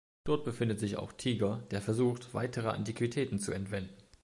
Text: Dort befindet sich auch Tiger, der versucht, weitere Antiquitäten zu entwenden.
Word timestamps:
Dort 0.23 0.43
befindet 0.45 0.79
sich 0.79 0.97
auch 0.97 1.11
Tiger, 1.13 1.61
der 1.69 1.79
versucht, 1.79 2.33
weitere 2.33 2.69
Antiquitäten 2.69 3.37
zu 3.37 3.51
entwenden. 3.51 3.93